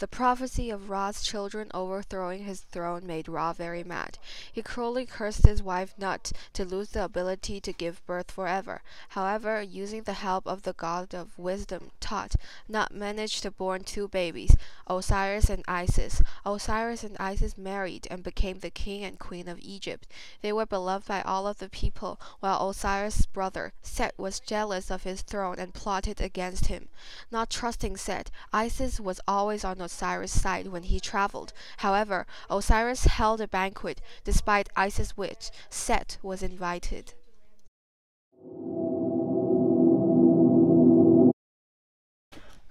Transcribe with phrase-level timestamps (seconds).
[0.00, 4.18] The prophecy of Ra's children overthrowing his throne made Ra very mad.
[4.52, 8.82] He cruelly cursed his wife Nut to lose the ability to give birth forever.
[9.10, 12.34] However, using the help of the god of wisdom, Tot,
[12.68, 14.56] Nut managed to born two babies,
[14.88, 16.20] Osiris and Isis.
[16.44, 20.08] Osiris and Isis married and became the king and queen of Egypt.
[20.42, 25.04] They were beloved by all of the people, while Osiris' brother, Set, was jealous of
[25.04, 26.88] his throne and plotted against him.
[27.30, 31.52] Not trusting Set, Isis was always on Osiris' side when he traveled.
[31.78, 34.00] However, Osiris held a banquet.
[34.24, 37.14] Despite Isis' wish, Set was invited.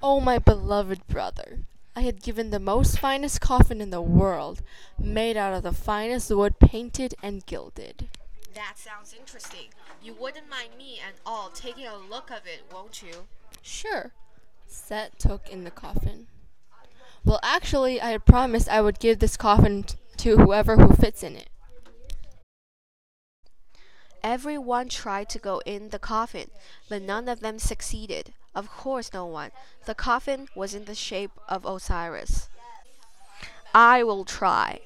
[0.02, 1.60] Oh, my beloved brother!
[1.96, 4.62] I had given the most finest coffin in the world,
[5.00, 8.10] made out of the finest wood, painted and gilded.
[8.54, 9.70] That sounds interesting.
[10.02, 13.28] You wouldn't mind me and all taking a look of it, won't you?
[13.62, 14.12] Sure.
[14.68, 16.28] Set took in the coffin.
[17.26, 19.86] Well, actually, I had promised I would give this coffin
[20.18, 21.50] to whoever who fits in it.
[24.22, 26.50] Everyone tried to go in the coffin,
[26.90, 28.34] but none of them succeeded.
[28.56, 29.52] Of course, no one.
[29.86, 32.48] The coffin was in the shape of Osiris.
[33.74, 34.82] I will try.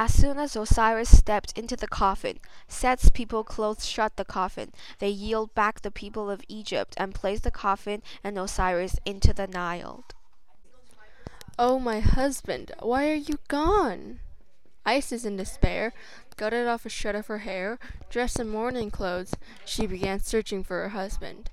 [0.00, 4.70] As soon as Osiris stepped into the coffin, Set's people closed shut the coffin.
[5.00, 9.48] They yielded back the people of Egypt and placed the coffin and Osiris into the
[9.48, 10.04] Nile.
[11.58, 14.20] Oh, my husband, why are you gone?
[14.86, 15.92] Isis, in despair,
[16.36, 20.82] gutted off a shred of her hair, dressed in mourning clothes, she began searching for
[20.82, 21.50] her husband.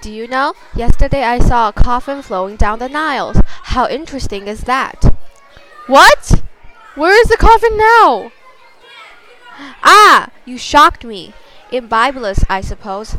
[0.00, 0.54] Do you know?
[0.74, 3.32] Yesterday I saw a coffin flowing down the Nile.
[3.64, 5.16] How interesting is that?
[5.86, 6.42] What?
[6.94, 8.32] Where is the coffin now?
[9.82, 11.34] Ah, you shocked me.
[11.72, 13.16] In Byblos, I suppose.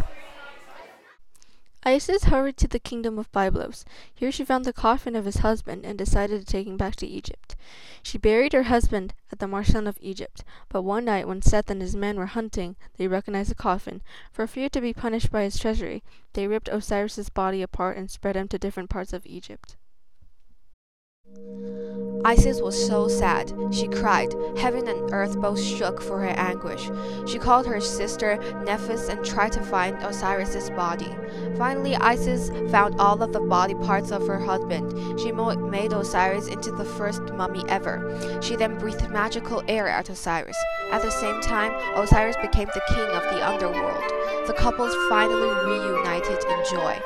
[1.90, 3.84] Isis hurried to the kingdom of Byblos.
[4.14, 7.08] Here she found the coffin of his husband and decided to take him back to
[7.08, 7.56] Egypt.
[8.04, 11.82] She buried her husband at the Marsan of Egypt, but one night when Seth and
[11.82, 14.04] his men were hunting, they recognized the coffin.
[14.32, 16.04] For fear to be punished by his treachery,
[16.34, 19.76] they ripped Osiris's body apart and spread him to different parts of Egypt.
[22.26, 23.54] Isis was so sad.
[23.72, 24.34] She cried.
[24.58, 26.90] Heaven and earth both shook for her anguish.
[27.26, 31.16] She called her sister Nephthys and tried to find Osiris's body.
[31.58, 35.20] Finally, Isis found all of the body parts of her husband.
[35.20, 38.40] She made Osiris into the first mummy ever.
[38.42, 40.58] She then breathed magical air at Osiris.
[40.92, 44.04] At the same time, Osiris became the king of the underworld.
[44.48, 47.00] The couples finally reunited in joy.